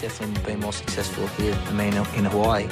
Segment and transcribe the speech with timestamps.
[0.00, 2.66] definitely been more successful here than me in, in Hawaii.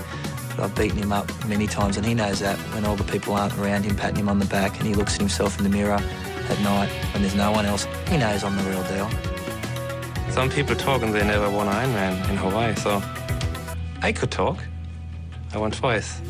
[0.56, 3.34] But I've beaten him up many times, and he knows that when all the people
[3.34, 5.70] aren't around him patting him on the back and he looks at himself in the
[5.70, 9.08] mirror at night when there's no one else, he knows I'm the real deal.
[10.30, 13.02] Some people talk and they never won Ironman in Hawaii, so
[14.02, 14.58] I could talk.
[15.52, 16.20] I won twice.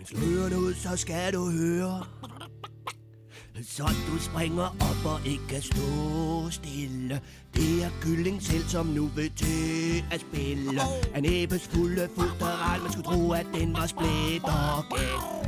[0.00, 0.62] Men slå ud,
[3.64, 4.18] så du.
[4.18, 7.20] Så springer op og ikke kan stå stille.
[7.54, 10.80] Det er kylling selv, som nu vil til at spille.
[11.16, 14.82] En æbes fulde futteral, man skulle tro, at den var splittergal.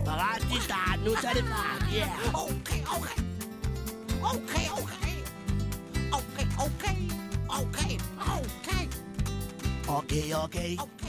[0.04, 2.34] Parat til start, nu tager det fart, yeah.
[2.34, 3.18] Okay, okay.
[4.32, 5.16] Okay, okay.
[6.18, 6.98] Okay, okay.
[7.59, 7.98] Okay, okay.
[9.88, 10.34] Okay, okay.
[10.34, 11.02] Okay, okay.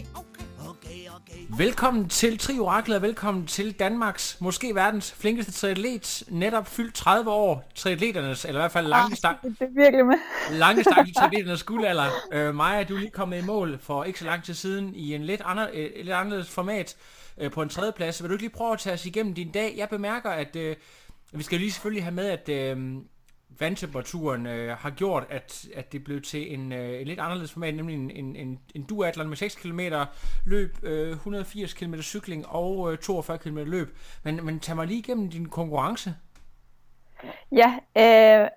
[1.57, 7.71] Velkommen til Trioraklet, og velkommen til Danmarks, måske verdens flinkeste triatlet, netop fyldt 30 år,
[7.75, 10.15] triatleternes, eller i hvert fald lange stang, Det er virkelig med.
[10.51, 12.05] lange stang i triatleternes guldalder.
[12.33, 15.15] Øh, Maja, du er lige kommet i mål for ikke så lang tid siden i
[15.15, 16.95] en lidt, andre, øh, lidt anderledes format
[17.37, 18.21] øh, på en tredje plads.
[18.23, 19.73] Vil du ikke lige prøve at tage os igennem din dag?
[19.77, 20.75] Jeg bemærker, at øh,
[21.33, 22.77] vi skal lige selvfølgelig have med, at øh,
[23.59, 27.75] vandtemperaturen øh, har gjort, at, at det blev til en, øh, en lidt anderledes format,
[27.75, 29.79] nemlig en, en, en, en duatlon med 6 km
[30.45, 33.97] løb, øh, 180 km cykling og øh, 42 km løb.
[34.23, 36.15] Men, men tag mig lige igennem din konkurrence.
[37.51, 38.49] Ja, øh,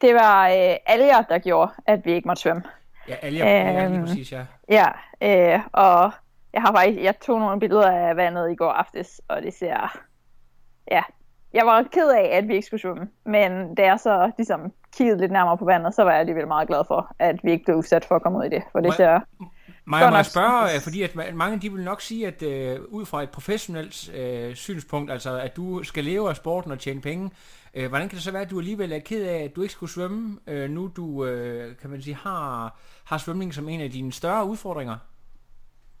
[0.00, 2.62] det var øh, alger, der gjorde, at vi ikke måtte svømme.
[3.08, 4.44] Ja, Alja, ja, lige Øhm, præcis, ja.
[4.68, 4.86] Ja,
[5.22, 6.12] øh, og
[6.52, 9.98] jeg har faktisk, jeg tog nogle billeder af vandet i går aftes, og det ser,
[10.90, 11.02] ja,
[11.54, 15.20] jeg var ked af, at vi ikke skulle svømme, men da jeg så ligesom kiggede
[15.20, 17.76] lidt nærmere på vandet, så var jeg alligevel meget glad for, at vi ikke blev
[17.76, 19.20] udsat for at komme ud i det, for det Må- ser,
[19.84, 20.24] må jeg nok.
[20.24, 24.14] spørge, fordi at ma- mange de vil nok sige, at øh, ud fra et professionelt
[24.14, 27.30] øh, synspunkt, altså at du skal leve af sporten og tjene penge,
[27.74, 29.74] øh, hvordan kan det så være, at du alligevel er ked af, at du ikke
[29.74, 33.90] skulle svømme, øh, nu du, øh, kan man sige, har, har svømning som en af
[33.90, 34.96] dine større udfordringer?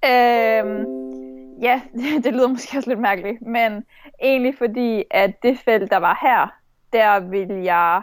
[0.04, 0.84] Øhm,
[1.62, 1.80] ja,
[2.24, 3.84] det lyder måske også lidt mærkeligt, men
[4.22, 6.48] egentlig fordi, at det felt, der var her,
[6.92, 8.02] der ville jeg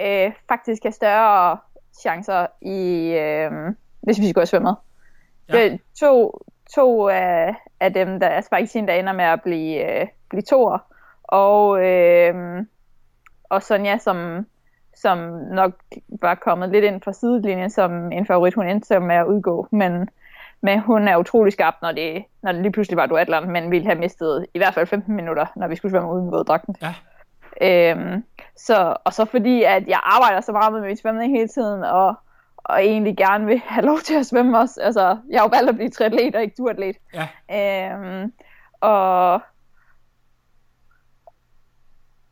[0.00, 1.58] øh, faktisk have større
[2.00, 3.50] chancer i, øh,
[4.00, 4.76] hvis vi skulle have svømmet.
[5.48, 5.58] Ja.
[5.58, 5.76] Ja.
[6.00, 6.40] To,
[6.74, 10.42] to af, af dem, der er faktisk en, der ender med at blive, øh, blive
[10.42, 10.78] toer,
[11.22, 12.64] og, øh,
[13.44, 14.46] og Sonja, som,
[14.96, 15.18] som
[15.52, 15.72] nok
[16.08, 20.08] var kommet lidt ind fra sidelinjen som en favorit, hun endte med at udgå, men
[20.60, 23.86] men hun er utrolig skarp, når det, når det lige pludselig var duatlon, men ville
[23.86, 26.76] have mistet i hvert fald 15 minutter, når vi skulle svømme uden våddragten.
[26.82, 26.94] Ja.
[27.62, 28.24] Øhm,
[28.56, 32.14] så, og så fordi, at jeg arbejder så meget med min svømning hele tiden, og,
[32.56, 34.80] og egentlig gerne vil have lov til at svømme også.
[34.82, 36.96] Altså, jeg har jo valgt at blive triatlet og ikke duatlet.
[37.14, 37.28] Ja,
[37.94, 38.32] Øhm,
[38.80, 39.40] og,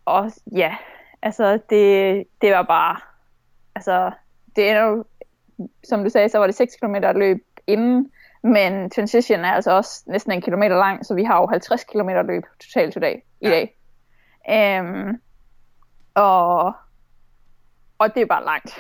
[0.04, 0.76] og ja,
[1.22, 2.97] altså det, det var bare,
[3.75, 4.10] altså
[4.56, 5.04] det er jo,
[5.84, 8.10] som du sagde, så var det 6 km løb inden,
[8.46, 12.08] men transition er altså også næsten en kilometer lang, så vi har jo 50 km
[12.08, 13.22] løb totalt i dag.
[13.40, 13.50] I Ja.
[13.50, 13.76] dag.
[14.50, 15.20] Øhm,
[16.14, 16.72] og,
[17.98, 18.78] og det er bare langt.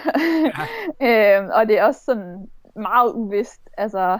[1.08, 3.60] øhm, og det er også sådan meget uvist.
[3.78, 4.18] Altså,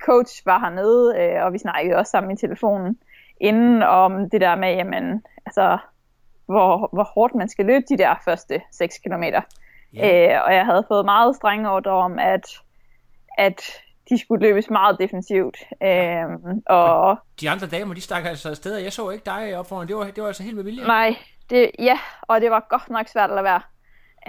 [0.00, 2.98] coach var hernede, øh, og vi snakkede også sammen i telefonen
[3.40, 5.78] inden om det der med, jamen, altså,
[6.46, 9.40] hvor, hvor hårdt man skal løbe de der første 6 kilometer.
[9.94, 10.34] Ja.
[10.36, 12.46] Øh, og jeg havde fået meget strenge ordre om, at,
[13.38, 13.62] at
[14.08, 15.56] de skulle løbes meget defensivt.
[15.82, 16.24] Øh,
[16.66, 19.88] og de andre damer, de stak altså afsted, og jeg så ikke dig op foran,
[19.88, 20.84] det var, det var altså helt med vilje.
[20.84, 21.16] nej,
[21.50, 23.62] det, ja, og det var godt nok svært at lade være.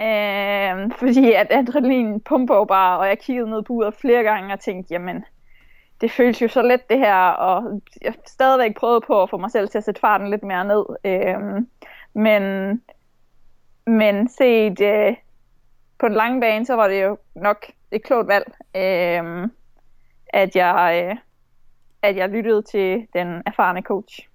[0.00, 4.52] Øh, fordi at adrenalin pumper jo bare, og jeg kiggede ned på uret flere gange
[4.52, 5.24] og tænkte, jamen,
[6.00, 9.50] det føles jo så let det her, og jeg stadigvæk prøvet på at få mig
[9.50, 10.84] selv til at sætte farten lidt mere ned.
[11.04, 11.64] Øh,
[12.14, 12.42] men,
[13.86, 15.16] men set øh,
[15.98, 18.46] på den lange bane, så var det jo nok et klogt valg,
[18.76, 19.48] øh,
[20.34, 21.16] at, jeg, øh,
[22.02, 24.28] at jeg lyttede til den erfarne coach.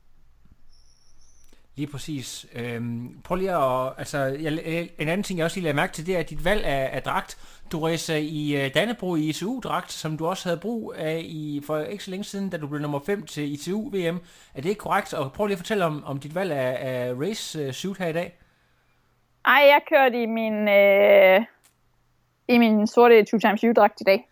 [1.76, 2.46] Lige præcis.
[2.56, 4.52] Øhm, prøv lige at, altså, jeg,
[5.00, 6.90] en anden ting, jeg også lige lagde mærke til, det er, at dit valg af,
[6.94, 7.38] af dragt,
[7.72, 11.80] du rejser i uh, Dannebro i ITU-dragt, som du også havde brug af i, for
[11.80, 14.20] ikke så længe siden, da du blev nummer 5 til ITU-VM.
[14.54, 15.14] Er det ikke korrekt?
[15.14, 18.38] Og prøv lige at fortælle om, om dit valg af, af race-suit her i dag.
[19.46, 21.46] Ej, jeg kørte i min, øh,
[22.48, 24.29] i min sorte 2 times dragt i dag.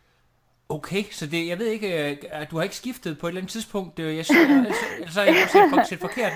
[0.69, 3.41] Okay, så det, jeg ved ikke, øh, at du har ikke skiftet på et eller
[3.41, 3.99] andet tidspunkt.
[3.99, 5.33] Øh, Jeg synes, altså, altså, jeg
[5.73, 6.31] har set forkert.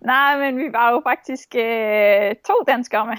[0.00, 3.16] Nej, men vi var jo faktisk øh, to danskere med.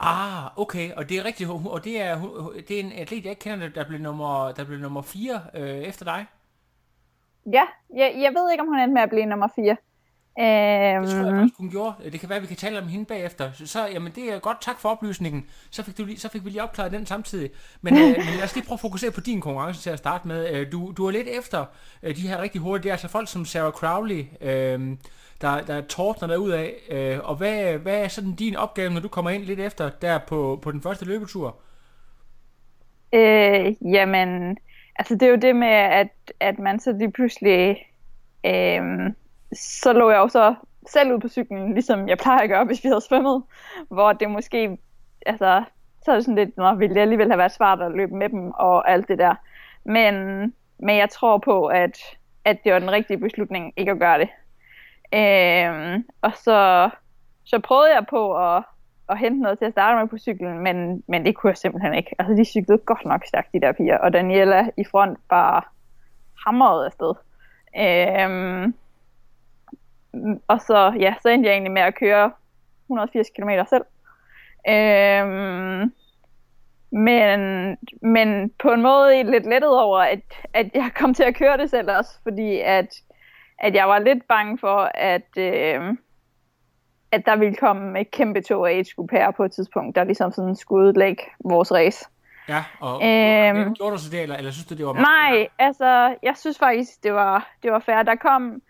[0.00, 2.20] Ah, okay, og det er rigtigt, og det er,
[2.68, 5.68] det er en atlet, jeg ikke kender, der blev nummer, der blev nummer 4 øh,
[5.68, 6.26] efter dig.
[7.52, 7.62] Ja,
[7.96, 9.76] jeg, jeg ved ikke, om hun endte med at blive nummer 4.
[11.00, 12.10] Det tror jeg Øhm, faktisk, hun gjorde.
[12.12, 13.52] Det kan være, at vi kan tale om hende bagefter.
[13.52, 14.60] Så, så jamen, det er godt.
[14.60, 15.46] Tak for oplysningen.
[15.70, 17.50] Så fik, du lige, så fik vi lige opklaret den samtidig.
[17.80, 20.28] Men, øh, men lad os lige prøve at fokusere på din konkurrence til at starte
[20.28, 20.50] med.
[20.54, 21.64] Øh, Du, du er lidt efter
[22.02, 22.82] øh, de her rigtig hurtige.
[22.82, 24.96] Det er altså folk som Sarah Crowley, øh,
[25.40, 26.74] der, der tordner derud af.
[26.90, 30.18] Øh, og hvad, hvad er sådan din opgave, når du kommer ind lidt efter der
[30.18, 31.56] på, på den første løbetur?
[33.14, 34.58] Øh, jamen,
[34.96, 36.08] altså det er jo det med, at,
[36.40, 37.76] at man så lige pludselig,
[38.46, 38.82] øh,
[39.52, 40.54] så lå jeg jo så
[40.86, 43.42] selv ud på cyklen, ligesom jeg plejer at gøre, hvis vi havde svømmet,
[43.88, 44.78] hvor det måske,
[45.26, 45.64] altså,
[46.04, 48.28] så er det sådan lidt, nå, ville det alligevel have været svært at løbe med
[48.28, 49.34] dem og alt det der.
[49.84, 50.14] Men,
[50.78, 51.98] men jeg tror på, at,
[52.44, 54.28] at det var den rigtige beslutning ikke at gøre det.
[55.14, 56.90] Øhm, og så,
[57.44, 58.62] så prøvede jeg på at,
[59.08, 61.94] at hente noget til at starte med på cyklen, men, men det kunne jeg simpelthen
[61.94, 62.14] ikke.
[62.18, 65.62] Altså, de cyklede godt nok stærkt, de der piger, og Daniela i front bare
[66.46, 67.14] hamrede afsted.
[67.76, 68.74] Øhm,
[70.48, 72.32] og så, ja, så endte jeg egentlig med at køre
[72.84, 73.84] 180 km selv.
[74.68, 75.92] Øhm,
[76.92, 77.40] men,
[78.02, 80.20] men på en måde lidt lettet over, at,
[80.54, 82.94] at jeg kom til at køre det selv også, fordi at,
[83.58, 85.96] at jeg var lidt bange for, at, øh,
[87.12, 88.82] at der ville komme et kæmpe tog af
[89.12, 92.04] her på et tidspunkt, der ligesom sådan skulle ødelægge vores race.
[92.48, 93.74] Ja, og Øhm.
[93.74, 97.02] gjorde du så det, eller, eller synes du, det var Nej, altså, jeg synes faktisk,
[97.02, 98.02] det var, det var fair.
[98.02, 98.62] Der kom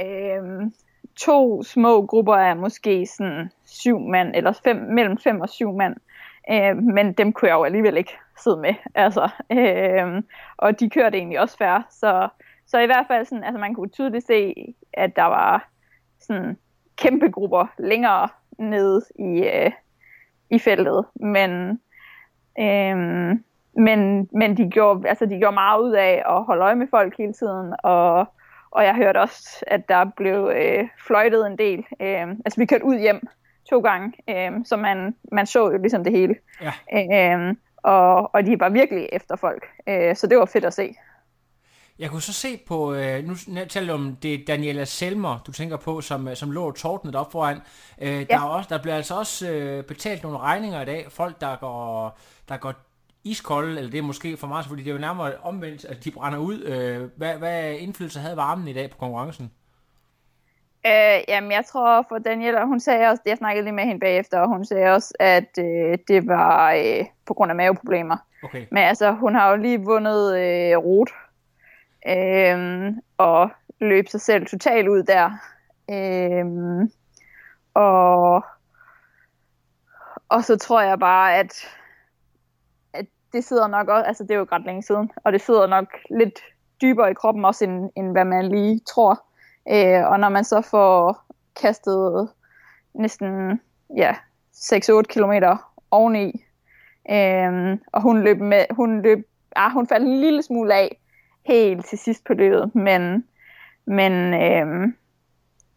[0.00, 0.72] øhm,
[1.16, 5.96] to små grupper af måske sådan syv mand, eller fem, mellem fem og syv mand.
[6.50, 8.74] Øh, men dem kunne jeg jo alligevel ikke sidde med.
[8.94, 10.22] Altså, øh,
[10.56, 11.82] og de kørte egentlig også færre.
[11.90, 12.28] Så,
[12.66, 14.54] så i hvert fald, sådan, altså man kunne tydeligt se,
[14.92, 15.68] at der var
[16.20, 16.56] sådan
[16.96, 18.28] kæmpe grupper længere
[18.58, 19.70] nede i, øh,
[20.50, 21.04] i feltet.
[21.14, 21.80] Men,
[22.60, 22.96] øh,
[23.78, 27.18] men, men de, gjorde, altså, de gjorde meget ud af at holde øje med folk
[27.18, 28.26] hele tiden, og,
[28.76, 31.78] og jeg hørte også, at der blev øh, fløjtet en del.
[31.78, 33.26] Øh, altså vi kørte ud hjem
[33.70, 36.34] to gange, øh, så man, man så jo ligesom det hele.
[36.62, 36.72] Ja.
[37.38, 40.94] Øh, og, og de var virkelig efter folk, øh, så det var fedt at se.
[41.98, 43.34] Jeg kunne så se på, øh, nu
[43.68, 47.56] taler om det Daniela Selmer, du tænker på, som, øh, som lå tordnet op foran.
[48.00, 48.36] Øh, der, Ja.
[48.36, 51.06] er også, der bliver altså også øh, betalt nogle regninger i dag.
[51.10, 52.18] Folk, der går,
[52.48, 52.72] der går
[53.30, 56.10] iskolde, eller det er måske for meget, fordi det er jo nærmere omvendt, at de
[56.10, 56.62] brænder ud.
[56.62, 59.50] Øh, hvad, hvad indflydelse havde varmen i dag på konkurrencen?
[60.86, 64.40] Øh, jamen, jeg tror for Daniela, hun sagde også, jeg snakkede lige med hende bagefter,
[64.40, 68.16] og hun sagde også, at øh, det var øh, på grund af maveproblemer.
[68.44, 68.66] Okay.
[68.70, 71.10] Men altså, hun har jo lige vundet øh, rot,
[72.08, 73.50] øh, og
[73.80, 75.30] løb sig selv totalt ud der.
[75.90, 76.46] Øh,
[77.74, 78.44] og,
[80.28, 81.54] og så tror jeg bare, at, at
[83.32, 85.86] det sidder nok også, altså det er jo ret længe siden, og det sidder nok
[86.10, 86.40] lidt
[86.82, 89.24] dybere i kroppen også, end, end hvad man lige tror.
[89.70, 91.24] Øh, og når man så får
[91.60, 92.28] kastet
[92.94, 93.60] næsten
[93.96, 94.14] ja,
[94.54, 95.32] 6-8 km
[95.90, 96.44] oveni,
[97.10, 99.26] øh, og hun løb med, hun løb,
[99.56, 100.98] ah, hun faldt en lille smule af
[101.46, 103.24] helt til sidst på løbet, men,
[103.86, 104.92] men, øh,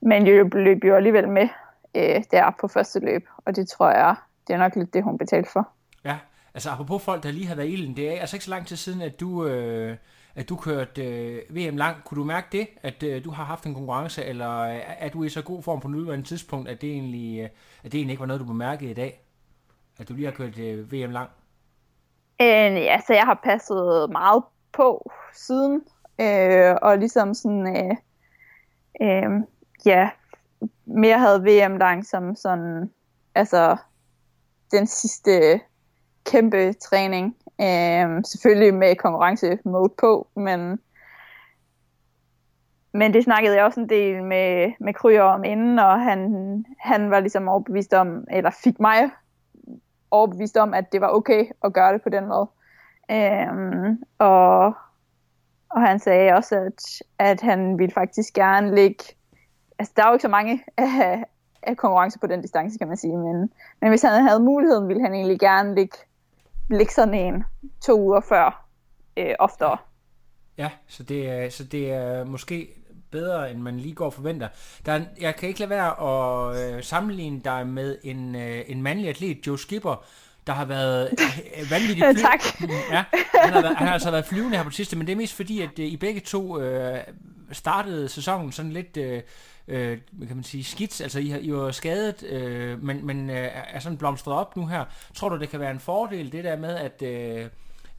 [0.01, 1.47] men løb, løb jo alligevel med
[1.95, 4.15] øh, der på første løb, og det tror jeg,
[4.47, 5.69] det er nok lidt det, hun betalte for.
[6.05, 6.17] Ja,
[6.53, 8.67] altså apropos folk, der lige har været i ilden, det er altså ikke så lang
[8.67, 9.97] tid siden, at du, øh,
[10.35, 12.03] at du kørte øh, VM lang.
[12.03, 15.23] Kunne du mærke det, at øh, du har haft en konkurrence, eller øh, er du
[15.23, 17.49] i så god form på nuværende tidspunkt, at det egentlig, øh,
[17.83, 19.21] at det egentlig ikke var noget, du bemærkede i dag?
[19.99, 21.29] At du lige har kørt øh, VM lang?
[22.41, 25.81] Øh, ja, så jeg har passet meget på siden,
[26.21, 27.95] øh, og ligesom sådan, øh,
[29.01, 29.41] øh,
[29.85, 30.09] ja,
[30.85, 32.91] mere havde VM lang som sådan,
[33.35, 33.77] altså
[34.71, 35.59] den sidste
[36.31, 37.35] kæmpe træning.
[37.61, 40.79] Øh, selvfølgelig med konkurrencemode på, men
[42.91, 47.11] men det snakkede jeg også en del med, med Kryer om inden, og han, han
[47.11, 49.09] var ligesom overbevist om, eller fik mig
[50.11, 52.49] overbevist om, at det var okay at gøre det på den måde.
[53.11, 54.65] Øh, og,
[55.69, 59.03] og han sagde også, at, at han ville faktisk gerne ligge...
[59.79, 61.23] Altså, der er jo ikke så mange af,
[61.63, 65.01] af konkurrencer på den distance, kan man sige, men, men hvis han havde muligheden, ville
[65.03, 65.97] han egentlig gerne ligge,
[66.69, 67.43] ligge sådan en
[67.85, 68.65] to uger før,
[69.17, 69.77] øh, oftere.
[70.57, 72.69] Ja, så det, er, så det er måske
[73.11, 74.47] bedre, end man lige går og forventer.
[74.85, 78.81] Der er, jeg kan ikke lade være at øh, sammenligne dig med en, øh, en
[78.83, 80.03] mandlig atlet, Joe Skipper,
[80.47, 82.41] der har været øh, vanvittigt fly- tak.
[82.91, 83.03] Ja,
[83.43, 85.17] han har, været, han har altså været flyvende her på det sidste, men det er
[85.17, 86.99] mest fordi, at øh, I begge to øh,
[87.51, 89.21] startede sæsonen sådan lidt, øh,
[89.69, 91.01] øh, hvad kan man sige, skidt.
[91.01, 94.65] Altså, I, har, I var skadet, øh, men, men øh, er sådan blomstret op nu
[94.65, 94.85] her.
[95.15, 97.01] Tror du, det kan være en fordel, det der med, at...
[97.01, 97.49] Øh,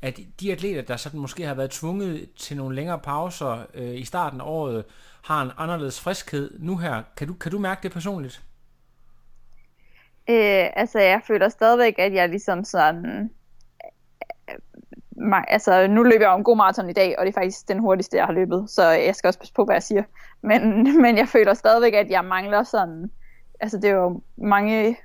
[0.03, 4.05] at de atleter, der sådan måske har været tvunget til nogle længere pauser øh, i
[4.05, 4.85] starten af året,
[5.25, 7.03] har en anderledes friskhed nu her.
[7.17, 8.43] Kan du, kan du mærke det personligt?
[10.31, 13.31] Øh, altså, jeg føler stadigvæk, at jeg ligesom sådan...
[15.49, 18.17] Altså, nu løber jeg om god maraton i dag, og det er faktisk den hurtigste,
[18.17, 20.03] jeg har løbet, så jeg skal også passe på, hvad jeg siger.
[20.43, 23.11] Men, men jeg føler stadigvæk, at jeg mangler sådan...
[23.61, 24.97] Altså, det er jo mange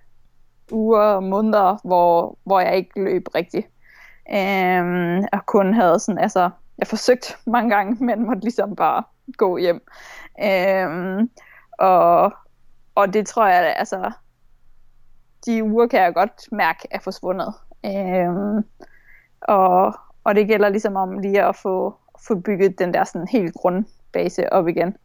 [0.71, 3.67] uger og måneder, hvor, hvor jeg ikke løb rigtigt.
[4.33, 9.03] Øhm, og kun havde sådan, altså, jeg forsøgt mange gange, men måtte ligesom bare
[9.37, 9.81] gå hjem.
[10.43, 11.29] Øhm,
[11.79, 12.33] og,
[12.95, 14.11] og det tror jeg, altså,
[15.45, 17.53] de uger kan jeg godt mærke er forsvundet.
[17.85, 18.63] Øhm,
[19.41, 19.95] og,
[20.25, 21.95] og det gælder ligesom om lige at få,
[22.27, 24.95] få bygget den der sådan helt grundbase op igen.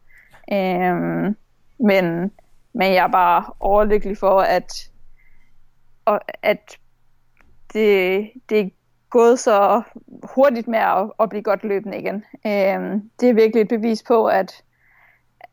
[0.53, 1.35] Øhm,
[1.79, 2.31] men,
[2.73, 4.89] men jeg er bare overlykkelig for, at,
[6.05, 6.77] og, at
[7.73, 8.69] det, det er
[9.09, 9.81] gået så
[10.35, 12.15] hurtigt med at, at blive godt løbende igen.
[12.47, 14.63] Øhm, det er virkelig et bevis på, at,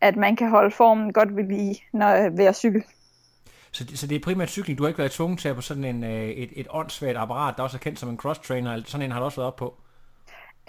[0.01, 2.83] at man kan holde formen godt ved lige når, ved at cykle.
[3.73, 4.79] Så, så det er primært cykling.
[4.79, 7.55] Du har ikke været tvunget til at på sådan en, øh, et, et åndssvagt apparat,
[7.57, 8.83] der også er kendt som en cross-trainer.
[8.87, 9.75] Sådan en har du også været op på.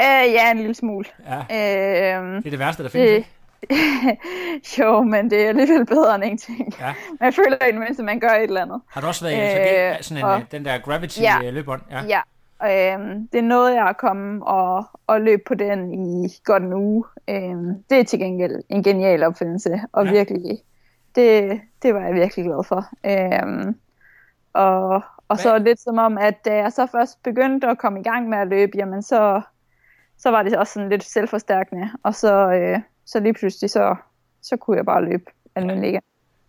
[0.02, 1.06] Øh, ja, en lille smule.
[1.28, 2.18] Ja.
[2.18, 3.28] Øhm, Det er det værste, der findes, ikke?
[4.80, 6.74] jo, men det er alligevel bedre end ingenting.
[6.80, 6.94] Ja.
[7.22, 8.82] Man føler i det mindste, at man gør et eller andet.
[8.88, 11.40] Har du også været i Øh, øh, sådan en, og- og, den der gravity Ja.
[11.44, 11.52] ja.
[11.92, 12.04] Ja.
[12.08, 12.94] Ja.
[12.96, 16.74] Øhm, det er noget, jeg har kommet og, og løb på den i godt en
[16.74, 17.04] uge.
[17.30, 20.12] Øhm, det er til gengæld en genial opfindelse, og ja.
[20.12, 20.60] virkelig,
[21.16, 22.86] det, det var jeg virkelig glad for.
[23.06, 23.80] Øhm,
[24.54, 28.04] og, og så lidt som om, at da jeg så først begyndte at komme i
[28.04, 29.42] gang med at løbe, jamen så,
[30.18, 33.96] så var det også sådan lidt selvforstærkende, og så, øh, så lige pludselig, så,
[34.42, 35.24] så kunne jeg bare løbe
[35.56, 36.02] almindeligt igen.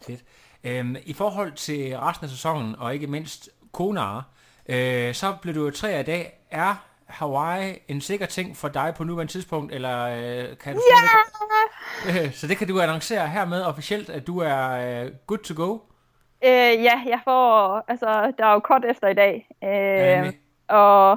[0.02, 0.24] Fedt.
[0.64, 4.28] Øhm, I forhold til resten af sæsonen, og ikke mindst Konar,
[4.68, 6.40] øh, så blev du jo tre af dag.
[6.50, 12.24] Er Hawaii en sikker ting for dig på nuværende tidspunkt, eller øh, kan du stadigvæk...
[12.26, 14.70] Øh, så det kan du annoncere hermed officielt, at du er
[15.04, 15.78] øh, good to go.
[16.44, 16.50] Øh,
[16.84, 20.32] ja, jeg får, altså, der er jo kort efter i dag, Ja, øh,
[20.68, 21.10] og,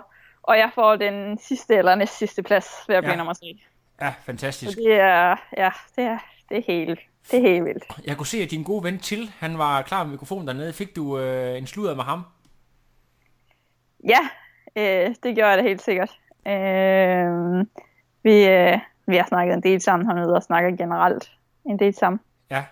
[0.43, 3.17] og jeg får den sidste eller næst sidste plads ved at blive Ja.
[3.17, 3.59] nummer 3.
[4.01, 4.77] Ja, Så fantastisk.
[4.77, 6.17] det er, ja, det er,
[6.50, 7.00] det er helt,
[7.31, 7.83] det er helt vildt.
[8.05, 10.73] Jeg kunne se, at din gode ven Til, han var klar med mikrofonen dernede.
[10.73, 12.21] Fik du øh, en sludder med ham?
[14.07, 14.19] Ja,
[14.77, 16.12] øh, det gjorde jeg da helt sikkert.
[16.48, 17.65] Øh,
[18.24, 21.32] vi, øh, vi har snakket en del sammen hernede, og snakker generelt
[21.65, 22.20] en del sammen.
[22.51, 22.63] Ja.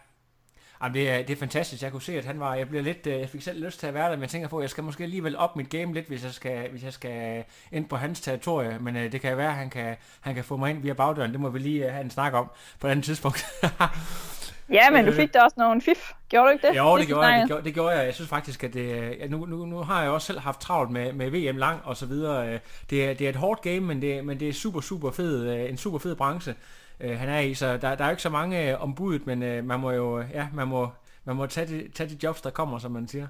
[0.84, 1.84] Jamen, det, er, det er fantastisk.
[1.84, 2.55] Jeg kunne se, at han var...
[2.55, 3.08] Jeg blev lidt...
[3.08, 4.70] Øh, jeg fik selv lyst til at være der, men jeg tænker på, at jeg
[4.70, 7.96] skal måske alligevel op mit game lidt, hvis jeg skal, hvis jeg skal ind på
[7.96, 8.79] hans territorie.
[8.79, 11.31] Men øh, det kan være, at han kan, han kan få mig ind via bagdøren.
[11.31, 13.46] Det må vi lige øh, have en snak om på et andet tidspunkt.
[14.71, 15.15] Ja, men du Øh.
[15.17, 16.11] fik da også nogle fif.
[16.29, 16.77] Gjorde du ikke det?
[16.77, 18.05] jo, det Sidste gjorde, jeg, det, gjorde, det gjorde jeg.
[18.05, 20.91] Jeg synes faktisk, at det, øh, nu, nu, nu har jeg også selv haft travlt
[20.91, 22.47] med, med VM lang og så videre.
[22.53, 22.59] Øh,
[22.89, 25.69] Det er, det er et hårdt game, men det, men det er super, super fed,
[25.69, 26.55] en super fed branche,
[27.01, 27.53] han er i.
[27.53, 30.67] Så der, der er jo ikke så mange ombuddet, men man må jo, ja, man
[30.67, 30.89] må,
[31.25, 33.27] man må tage, de, tage de jobs, der kommer, som man siger.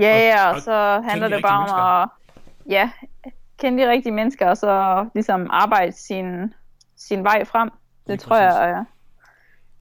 [0.00, 2.08] Ja, ja, og og så handler de det bare om at
[2.72, 2.90] ja,
[3.58, 6.54] kende de rigtige mennesker, og så ligesom arbejde sin,
[6.96, 7.70] sin vej frem.
[7.70, 8.58] Det Lige tror præcis.
[8.58, 8.84] jeg er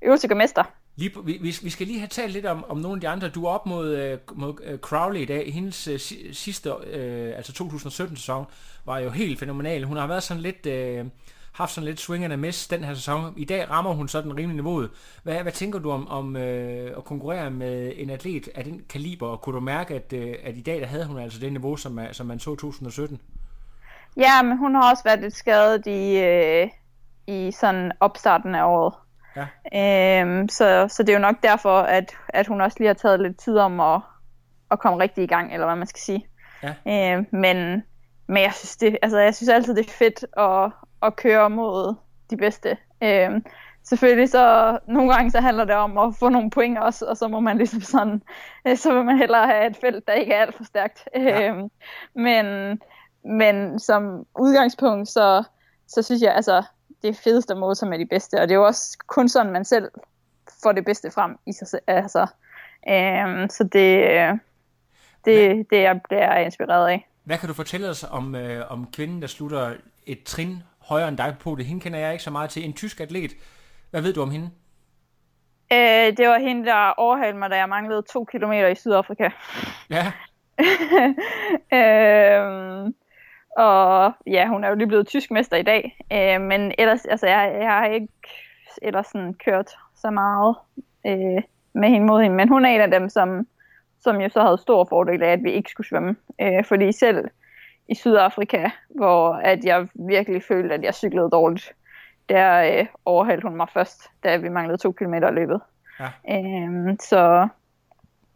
[0.02, 0.64] øvelse gør mester.
[0.96, 3.30] Lige, vi, vi, skal lige have talt lidt om, om nogle af de andre.
[3.30, 5.54] Du er op mod, øh, mod øh, Crowley i dag.
[5.54, 6.00] Hendes øh,
[6.34, 8.46] sidste, øh, altså 2017-sæson,
[8.86, 9.84] var jo helt fænomenal.
[9.84, 10.66] Hun har været sådan lidt...
[10.66, 11.06] Øh,
[11.52, 13.34] haft sådan lidt swing and a miss den her sæson.
[13.38, 14.90] I dag rammer hun sådan rimelig niveauet.
[15.24, 19.28] Hvad, hvad tænker du om, om øh, at konkurrere med en atlet af den kaliber?
[19.28, 21.76] Og kunne du mærke, at, øh, at i dag der havde hun altså det niveau,
[21.76, 23.22] som, er, som man så 2017?
[24.18, 26.70] Ja, men hun har også været lidt skadet i, øh,
[27.28, 28.94] i sådan opstarten af året.
[29.36, 30.22] Ja.
[30.22, 33.20] Øhm, så, så det er jo nok derfor, at, at hun også lige har taget
[33.20, 34.02] lidt tid om at,
[34.72, 36.28] at komme rigtig i gang, eller hvad man skal sige.
[36.64, 37.14] Ja.
[37.14, 37.84] Øhm, men,
[38.28, 40.72] men jeg synes, det, altså, jeg synes altid, det er fedt at,
[41.04, 41.96] at køre mod
[42.30, 42.78] de bedste.
[43.04, 43.46] Øhm,
[43.84, 47.28] selvfølgelig så nogle gange så handler det om at få nogle point også, og så
[47.28, 48.22] må man ligesom sådan,
[48.68, 51.08] øh, så vil man hellere have et felt, der ikke er alt for stærkt.
[51.16, 51.48] Ja.
[51.48, 51.70] Øhm,
[52.16, 52.46] men,
[53.26, 55.44] men som udgangspunkt, så,
[55.88, 56.64] så synes jeg, altså,
[57.02, 59.52] det er fedeste måde, som er de bedste, og det er jo også kun sådan,
[59.52, 59.92] man selv
[60.64, 61.82] får det bedste frem i sig selv.
[61.88, 62.28] Altså,
[62.90, 64.38] øhm, så det, øh,
[65.26, 67.08] det, det jeg bliver inspireret af.
[67.24, 69.74] Hvad kan du fortælle os om, øh, om kvinden, der slutter
[70.06, 71.66] et trin højere end dig på det?
[71.66, 72.66] Hende kender jeg ikke så meget til.
[72.66, 73.32] En tysk atlet.
[73.92, 74.50] Hvad ved du om hende?
[75.74, 79.30] Øh, det var hende, der overhalede mig, da jeg manglede to kilometer i Sydafrika.
[79.90, 80.12] Ja,
[81.78, 82.96] øhm,
[83.58, 85.98] og ja, hun er jo lige blevet tysk mester i dag.
[86.14, 88.08] Øh, men ellers, altså jeg, jeg har ikke
[88.82, 90.56] ellers sådan kørt så meget
[91.08, 91.44] øh,
[91.74, 92.36] med hende mod hende.
[92.36, 93.48] Men hun er en af dem, som,
[94.00, 96.16] som jo så havde stor fordel af, at vi ikke skulle svømme.
[96.42, 97.26] Øh, fordi selv
[97.88, 101.74] i Sydafrika, hvor at jeg virkelig følte, at jeg cyklede dårligt.
[102.30, 105.60] Der øh, overhalte hun mig først, da vi manglede to kilometer i løbet.
[106.00, 106.10] Ja.
[106.30, 107.48] Øhm, så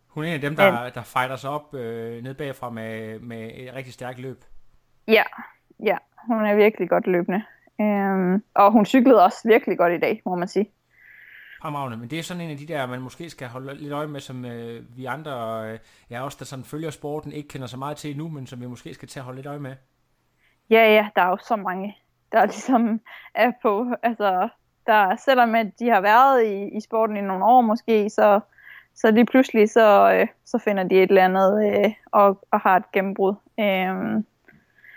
[0.08, 3.52] Hun er en af dem, der, der fighter sig op øh, ned bagfra med, med
[3.54, 4.38] et rigtig stærkt løb.
[5.08, 5.24] Ja,
[5.84, 5.98] ja,
[6.28, 7.44] hun er virkelig godt løbende.
[7.82, 10.70] Øhm, og hun cyklede også virkelig godt i dag, må man sige.
[11.62, 14.08] Fremragende, men det er sådan en af de der, man måske skal holde lidt øje
[14.08, 17.78] med, som øh, vi andre, øh, ja også der sådan følger sporten, ikke kender så
[17.78, 19.76] meget til endnu, men som vi måske skal til at holde lidt øje med.
[20.70, 21.98] Ja, ja, der er jo så mange,
[22.32, 23.02] der ligesom
[23.36, 23.88] er på.
[24.04, 24.50] Altså,
[24.86, 28.40] der, selvom at de har været i, i sporten i nogle år måske, så,
[28.96, 32.78] så lige pludselig så, øh, så finder de et eller andet øh, og, og har
[32.78, 33.36] et gennembrud.
[33.60, 34.26] Øhm,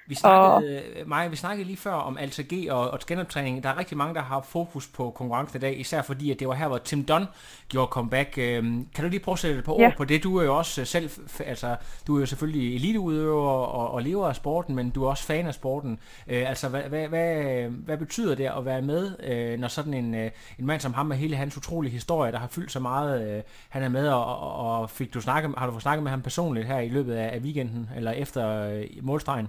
[0.09, 1.09] Vi snakkede, og...
[1.09, 3.63] Maja, vi snakkede lige før om Alta G og, og genoptræning.
[3.63, 6.49] Der er rigtig mange, der har fokus på konkurrence i dag, især fordi, at det
[6.49, 7.25] var her, hvor Tim Dunn
[7.69, 8.39] gjorde comeback.
[8.39, 9.93] Øhm, kan du lige prøve at sætte et par ord Ja.
[9.97, 10.23] på det?
[10.23, 14.29] Du er jo også selv, f- altså, du er jo selvfølgelig eliteudøver og, og lever
[14.29, 15.99] af sporten, men du er også fan af sporten.
[16.29, 20.15] Øh, altså, hvad, hvad, hvad, hvad betyder det at være med, øh, når sådan en,
[20.15, 23.37] øh, en mand som ham med hele hans utrolige historie, der har fyldt så meget,
[23.37, 26.23] øh, han er med, og, og, fik du snakket, har du fået snakket med ham
[26.23, 29.49] personligt her i løbet af, af weekenden, eller efter øh, målstregen?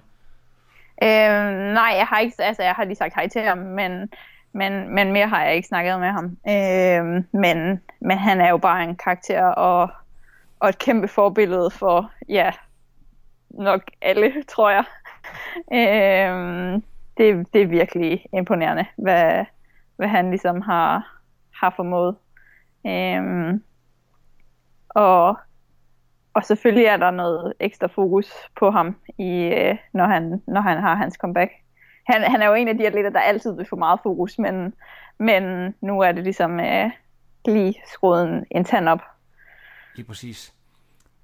[1.04, 4.10] Øh, nej, jeg har ikke, altså jeg har lige sagt hej til ham, men,
[4.52, 6.26] men, men mere har jeg ikke snakket med ham.
[6.26, 9.90] Øh, men, men han er jo bare en karakter og,
[10.60, 12.52] og et kæmpe forbillede for, ja,
[13.50, 14.84] nok alle, tror jeg.
[15.74, 16.82] øh,
[17.18, 19.46] det, det er virkelig imponerende, hvad,
[19.96, 21.20] hvad han ligesom har,
[21.54, 22.16] har formået.
[22.88, 23.54] Øh,
[24.90, 25.38] og
[26.34, 30.82] og selvfølgelig er der noget ekstra fokus på ham, i, øh, når, han, når han
[30.82, 31.52] har hans comeback.
[32.08, 34.74] Han, han er jo en af de atleter, der altid vil få meget fokus, men,
[35.18, 36.90] men nu er det ligesom øh,
[37.46, 39.02] lige skruet en, tand op.
[39.96, 40.54] Lige præcis.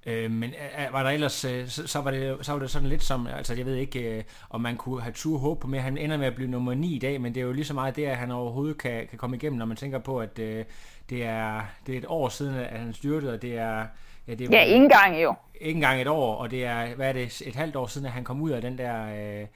[0.06, 2.70] Øh, men øh, øh, var der ellers, øh, så, så, var det, så var det
[2.70, 5.66] sådan lidt som, altså jeg ved ikke, øh, om man kunne have tur håb på
[5.66, 5.80] mere.
[5.80, 7.74] Han ender med at blive nummer 9 i dag, men det er jo lige så
[7.74, 10.64] meget det, at han overhovedet kan, kan komme igennem, når man tænker på, at øh,
[11.10, 13.86] det, er, det er et år siden, at han styrtede, og det er...
[14.28, 15.34] Ja, det er Ja, ikke engang jo.
[15.60, 18.12] ikke engang et år, og det er, hvad er det, et halvt år siden, at
[18.12, 19.06] han kom ud af den der
[19.40, 19.46] øh,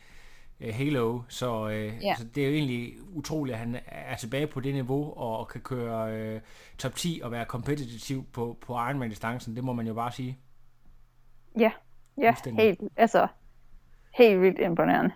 [0.61, 2.15] øh, Halo, så, øh, Ja.
[2.15, 5.49] så det er jo egentlig utroligt, at han er tilbage på det niveau, og, og
[5.49, 6.41] kan køre øh,
[6.78, 10.39] top 10 og være kompetitiv på, på Ironman-distancen, det må man jo bare sige.
[11.59, 11.71] Ja,
[12.19, 13.26] ja helt, altså,
[14.15, 15.11] helt vildt imponerende.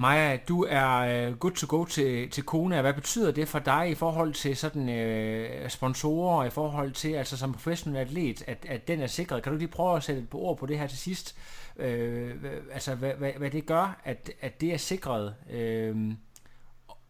[0.00, 2.80] Maja, du er øh, good to go til, til Kona.
[2.80, 7.36] Hvad betyder det for dig i forhold til sådan øh, sponsorer, i forhold til altså
[7.36, 9.42] som professionel atlet, at, at den er sikret?
[9.42, 11.36] Kan du lige prøve at sætte et par ord på det her til sidst?
[11.76, 12.34] Øh,
[12.72, 15.34] altså, hvad, hvad, hvad det gør, at, at det er sikret?
[15.50, 15.96] Øh,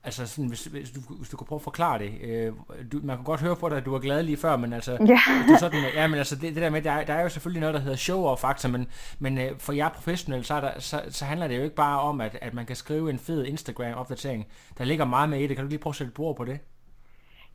[0.09, 2.13] altså, sådan, hvis, hvis, du, hvis du kunne prøve at forklare det.
[2.23, 2.53] Øh,
[2.93, 4.93] du, man kan godt høre på dig, at du var glad lige før, men altså,
[4.93, 5.19] Ja.
[5.49, 7.29] du er sådan, ja, men altså det, det der med, der er, der er jo
[7.29, 8.87] selvfølgelig noget, der hedder show-off-faktor, men,
[9.19, 12.01] men øh, for jer professionelle, så, er der, så, så handler det jo ikke bare
[12.01, 14.47] om, at, at man kan skrive en fed Instagram-opdatering.
[14.79, 15.57] Der ligger meget med i det.
[15.57, 16.59] Kan du lige prøve at sætte et ord på det?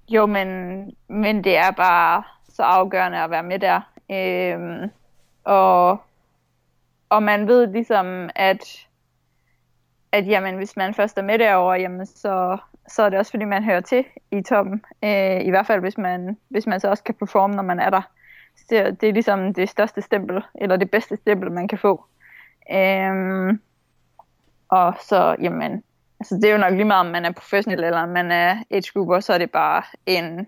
[0.09, 0.47] Jo, men,
[1.09, 3.81] men det er bare så afgørende at være med der.
[4.11, 4.89] Øhm,
[5.43, 6.01] og,
[7.09, 8.87] og man ved ligesom, at,
[10.13, 13.45] at jamen, hvis man først er med derovre, jamen, så, så er det også fordi,
[13.45, 14.83] man hører til i toppen.
[15.03, 17.89] Øh, I hvert fald, hvis man, hvis man så også kan performe, når man er
[17.89, 18.01] der.
[18.55, 22.05] Så Det, det er ligesom det største stempel, eller det bedste stempel, man kan få.
[22.71, 23.53] Øh,
[24.69, 25.83] og så, jamen,
[26.19, 28.63] altså det er jo nok lige meget, om man er professionel eller om man er
[28.71, 30.47] age grouper, så er det bare en,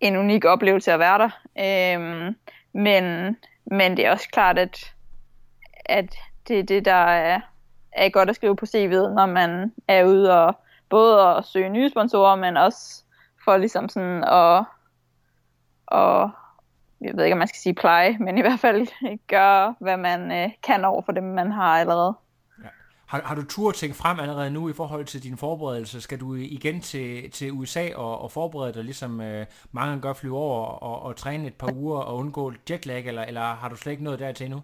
[0.00, 1.30] en unik oplevelse at være der.
[1.58, 2.36] Øhm,
[2.72, 4.94] men, men det er også klart, at,
[5.86, 6.16] at
[6.48, 7.40] det er det, der er,
[7.92, 10.54] er godt at skrive på CV'et, når man er ude og
[10.88, 13.02] både at søge nye sponsorer, men også
[13.44, 14.64] for ligesom sådan at,
[15.86, 16.30] og
[17.00, 18.86] jeg ved ikke, om man skal sige pleje, men i hvert fald
[19.28, 22.14] gøre, hvad man øh, kan over for dem, man har allerede.
[23.06, 26.00] Har, har du tur tænkt frem allerede nu i forhold til din forberedelse?
[26.00, 30.36] Skal du igen til, til USA og, og forberede dig, ligesom øh, mange gør, flyve
[30.36, 33.92] over og, og træne et par uger og undgå jetlag, eller, eller har du slet
[33.92, 34.60] ikke nået dertil endnu?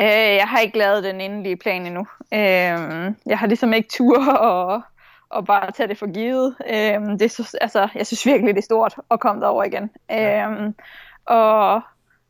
[0.00, 2.06] Øh, jeg har ikke lavet den endelige plan endnu.
[2.32, 4.82] Øh, jeg har ligesom ikke tur og,
[5.28, 6.56] og bare tage det for givet.
[6.66, 9.90] Øh, det er så, altså, jeg synes virkelig, det er stort at komme derover igen.
[10.10, 10.72] Øh,
[11.24, 11.80] og,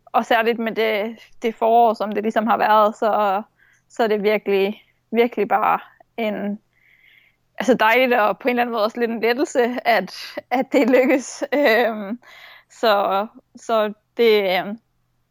[0.07, 3.43] og særligt med det, det forår, som det ligesom har været, så,
[3.89, 5.79] så er det virkelig, virkelig bare
[6.17, 6.59] en
[7.59, 10.15] altså dejligt og på en eller anden måde også lidt en lettelse, at,
[10.51, 11.45] at det lykkes.
[11.55, 12.15] Øh,
[12.71, 14.75] så, så det, øh,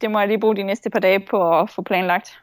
[0.02, 2.40] det må jeg lige bruge de næste par dage på at få planlagt.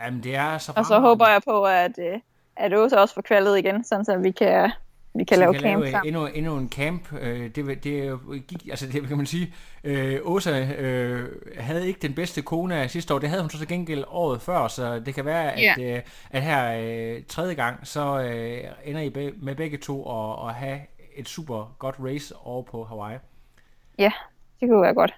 [0.00, 2.20] Jamen, det er så Og så håber jeg på, at, øh,
[2.56, 4.70] at Åse også får kvalet igen, sådan så vi kan,
[5.14, 6.14] vi kan Så lave vi camp lave sammen.
[6.14, 7.12] endnu, endnu en camp.
[7.20, 8.18] Øh, det, det er jo-
[8.48, 13.14] gik, altså det kan man sige, øh, Åsa øh, havde ikke den bedste kone sidste
[13.14, 13.18] år.
[13.18, 15.96] Det havde hun så til gengæld året før, så det kan være, at, Ja.
[15.96, 16.80] øh, at her
[17.16, 20.78] øh, tredje gang, så øh, ender I be, med begge to at, at have
[21.16, 23.18] et super godt race over på Hawaii.
[23.98, 24.12] Ja,
[24.60, 25.14] det kunne være godt.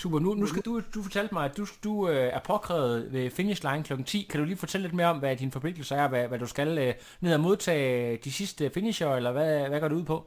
[0.00, 3.30] Super, nu, nu skal du, du fortalte mig, at du, du øh, er påkrævet ved
[3.30, 4.02] finish line kl.
[4.02, 4.28] 10.
[4.30, 6.78] Kan du lige fortælle lidt mere om, hvad dine forpligtelser er, hvad, hvad du skal
[6.78, 10.26] øh, ned og modtage de sidste finisher, eller hvad, hvad går du ud på?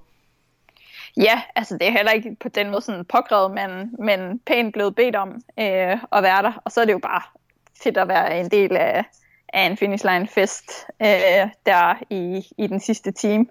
[1.17, 4.95] Ja, altså det er heller ikke på den måde sådan påkrævet, men, men pænt blevet
[4.95, 6.61] bedt om øh, at være der.
[6.65, 7.21] Og så er det jo bare
[7.83, 9.05] fedt at være en del af,
[9.53, 13.45] af en finish line fest øh, der i, i den sidste time.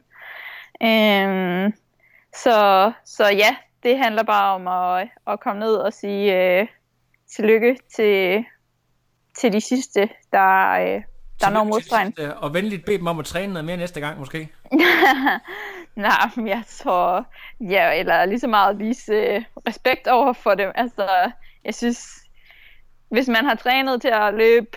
[0.83, 1.73] Øh,
[2.35, 6.67] så, så ja, det handler bare om at, at komme ned og sige øh,
[7.37, 8.45] tillykke til,
[9.39, 11.03] til de sidste, der, øh,
[11.41, 12.15] der når Tillykke til modstregen.
[12.17, 14.49] de Og venligt bed dem om at træne noget mere næste gang, måske.
[15.97, 17.27] Nej, men jeg tror,
[17.61, 20.73] ja, eller lige så meget vise øh, respekt over for dem.
[20.75, 21.31] Altså,
[21.65, 22.07] jeg synes,
[23.09, 24.77] hvis man har trænet til at løbe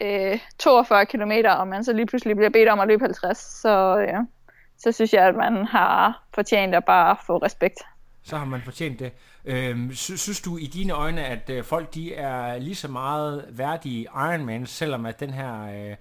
[0.00, 3.98] øh, 42 km, og man så lige pludselig bliver bedt om at løbe 50, så,
[3.98, 4.18] øh,
[4.78, 7.78] så synes jeg, at man har fortjent at bare få respekt.
[8.26, 9.12] Så har man fortjent det.
[9.44, 13.44] Øhm, sy- synes du i dine øjne, at øh, folk de er lige så meget
[13.50, 15.96] værdige Ironman, selvom at den her, øh,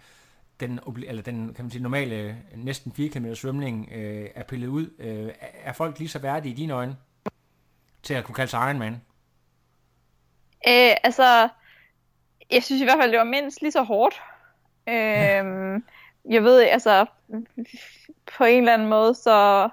[0.59, 4.89] den, eller den kan man sige, normale næsten 4 km svømning øh, er pillet ud?
[4.99, 5.31] Øh,
[5.63, 6.95] er- folk lige så værdige i dine øjne
[8.03, 8.93] til at kunne kalde sig Ironman?
[10.67, 11.49] Øh, altså,
[12.51, 14.21] jeg synes i hvert fald, det var mindst lige så hårdt.
[14.89, 15.81] Øh,
[16.33, 17.05] jeg ved, altså,
[18.37, 19.69] på en eller anden måde, så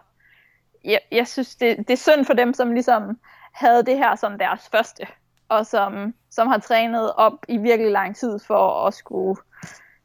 [0.85, 3.19] jeg, jeg synes, det, det er synd for dem, som ligesom
[3.53, 5.07] havde det her som deres første,
[5.49, 9.41] og som, som har trænet op i virkelig lang tid for at skulle,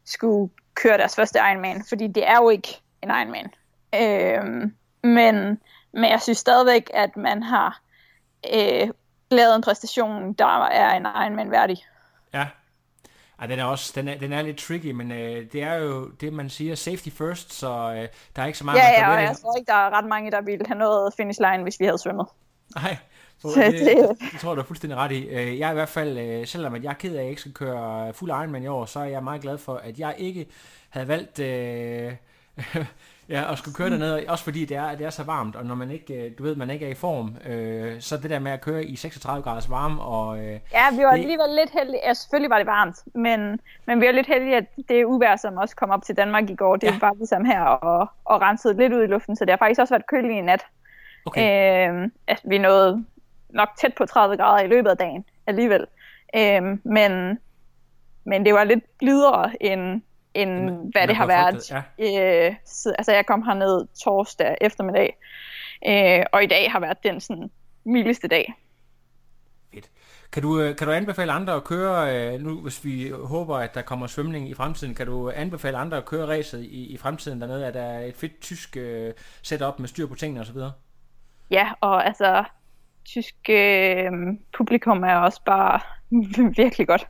[0.05, 3.53] skulle køre deres første Ironman, fordi det er jo ikke en Ironman.
[3.95, 5.59] Øhm, men,
[5.91, 7.81] men jeg synes stadigvæk, at man har
[8.53, 8.89] øh,
[9.31, 11.77] lavet en præstation, der er en Ironman værdig.
[12.33, 12.47] Ja.
[13.39, 16.07] Ej, den er også, den er, den er lidt tricky, men øh, det er jo
[16.21, 19.15] det, man siger, safety first, så øh, der er ikke så meget, Ja, man ja,
[19.15, 21.79] og jeg tror ikke, der er ret mange, der ville have nået finish line, hvis
[21.79, 22.25] vi havde svømmet.
[22.75, 22.97] Nej,
[23.41, 25.23] Så det, det- det, tror jeg, du er fuldstændig ret i.
[25.27, 27.29] Øh, Jeg er i hvert fald, øh, selvom at jeg er ked af, at jeg
[27.29, 30.15] ikke skal køre fuld Ironman i år, så er jeg meget glad for, at jeg
[30.17, 30.45] ikke
[30.89, 32.11] havde valgt øh,
[33.29, 35.75] ja, at skulle køre dernede, også fordi det er, det er så varmt, og når
[35.75, 38.51] man ikke, øh, du ved, man ikke er i form, øh, så det der med
[38.51, 41.99] at køre i 36 graders varme, og øh, Ja, vi var Det- alligevel lidt heldige.
[42.03, 45.57] Ja, selvfølgelig var det varmt, men, men vi var lidt heldige, at det uvær, som
[45.57, 46.97] også kom op til Danmark i går, det Ja.
[47.01, 49.93] var ligesom her og, og rensede lidt ud i luften, så det har faktisk også
[49.93, 50.65] været køligt i nat.
[51.25, 53.05] okay, Øhm, at vi nåede
[53.49, 55.85] nok tæt på 30 grader i løbet af dagen alligevel.
[56.35, 57.39] Øhm, men,
[58.25, 60.01] men det var lidt blidere end,
[60.35, 61.63] end man- hvad det har været.
[61.99, 62.55] frygtet, Øh,
[62.97, 65.17] altså jeg kom herned torsdag eftermiddag,
[65.87, 67.51] øh, og i dag har været den sådan
[67.85, 68.53] mildeste dag.
[69.73, 69.85] fedt.
[70.31, 73.73] Kan du, øh, kan du anbefale andre at køre, øh, nu hvis vi håber, at
[73.75, 77.41] der kommer svømning i fremtiden, kan du anbefale andre at køre racet i, i fremtiden
[77.41, 77.65] dernede?
[77.65, 80.57] Er der et fedt tysk øh, setup med styr på tingene osv.?
[81.51, 82.43] Ja, og altså,
[83.05, 84.11] tysk øh,
[84.57, 85.79] publikum er også bare
[86.57, 87.07] virkelig godt.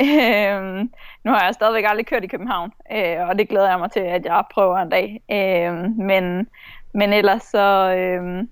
[0.00, 0.88] Øh,
[1.24, 4.00] nu har jeg stadigvæk aldrig kørt i København, øh, og det glæder jeg mig til,
[4.00, 5.22] at jeg prøver en dag.
[5.30, 6.48] Øh, men,
[6.94, 8.44] men ellers så, øh,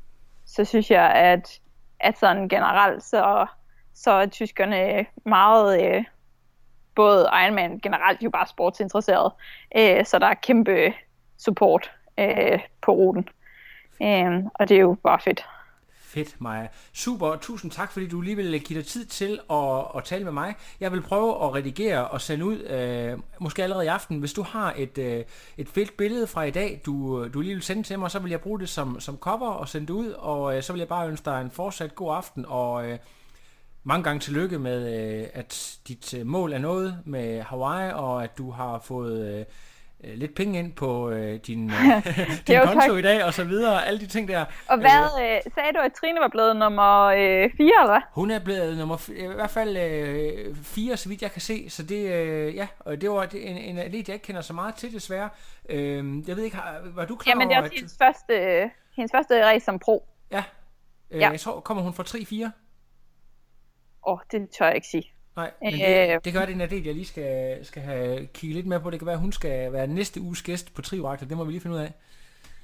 [0.46, 1.60] så synes jeg, at,
[2.00, 3.46] at sådan generelt, så,
[3.94, 6.04] så er tyskerne meget, øh,
[6.94, 9.32] både Ironman generelt jo bare sportsinteresseret,
[9.76, 10.94] øh, så der er kæmpe
[11.38, 13.28] support øh, på ruten.
[14.02, 15.46] Øh, og det er jo bare fedt.
[16.10, 16.66] Fedt, Maja.
[16.92, 20.32] Super, tusind tak, fordi du lige ville give dig tid til at, at tale med
[20.32, 20.54] mig.
[20.80, 24.18] Jeg vil prøve at redigere og sende ud, øh, måske allerede i aften.
[24.18, 25.24] Hvis du har et, øh,
[25.56, 28.18] et fedt billede fra i dag, du, øh, du lige vil sende til mig, så
[28.18, 30.78] vil jeg bruge det som, som cover og sende det ud, og øh, så vil
[30.78, 32.98] jeg bare ønske dig en fortsat god aften, og øh,
[33.84, 38.38] mange gange tillykke med, øh, at dit øh, mål er nået med Hawaii, og at
[38.38, 39.38] du har fået...
[39.38, 39.44] Øh,
[40.04, 41.76] øh, lidt penge ind på øh, din, øh,
[42.46, 42.98] din Jo, konto tak.
[42.98, 44.44] i dag og så videre, alle de ting der.
[44.68, 48.00] Og hvad øh, sagde du, at Trine var blevet nummer øh, 4, eller hvad?
[48.14, 51.70] Hun er blevet nummer, f- i hvert fald øh, fire, så vidt jeg kan se.
[51.70, 54.74] Så det, øh, ja, og det var en, en atlet, jeg ikke kender så meget
[54.74, 55.28] til, desværre.
[55.68, 58.34] Øh, jeg ved ikke, har, var du klar Jamen, det er over, også hendes første,
[58.34, 60.08] øh, hendes første race som pro.
[60.30, 60.44] Ja,
[61.10, 61.30] øh, Ja.
[61.30, 62.50] jeg tror, kommer hun fra 3-4?
[64.06, 65.12] Åh, oh, det tør jeg ikke sige.
[65.40, 66.20] Nej, men det, Øh.
[66.24, 68.80] det kan være, det er en atlet, jeg lige skal, skal have kigget lidt mere
[68.80, 68.90] på.
[68.90, 71.26] Det kan være, at hun skal være næste uges gæst på Trivagter.
[71.26, 71.92] Det må vi lige finde ud af.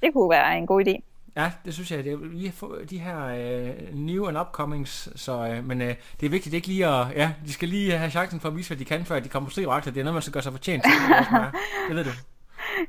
[0.03, 1.01] Det kunne være en god idé.
[1.35, 2.03] Ja, det synes jeg.
[2.03, 6.25] Det er lige få de her øh, new and upcomings, så, øh, men øh, det
[6.25, 8.77] er vigtigt ikke lige at, ja, de skal lige have chancen for at vise, hvad
[8.77, 9.91] de kan, før de kommer på strivagter.
[9.91, 10.91] Det er noget, man skal gøre sig fortjent til.
[10.91, 11.51] Det,
[11.87, 12.09] det ved du.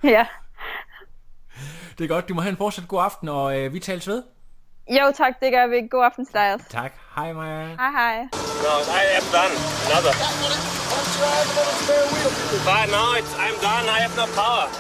[0.17, 0.27] ja.
[1.99, 2.29] Det er godt.
[2.29, 4.23] Du må have en fortsat god aften, og øh, vi tales ved.
[4.97, 5.89] Jo tak, det gør vi.
[5.91, 6.67] God aften til dig også.
[6.71, 6.93] Tak.
[7.17, 7.67] Hej, Maja.
[7.83, 8.17] Hej hej.
[8.65, 9.55] No, I am done.
[9.87, 10.13] Another.
[12.69, 13.85] But no, it's, I'm done.
[13.97, 14.69] I have no power.